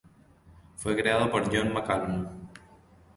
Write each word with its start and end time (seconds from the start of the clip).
Fue 0.77 0.95
creado 0.99 1.29
por 1.29 1.45
John 1.55 1.71
McCallum. 1.73 2.25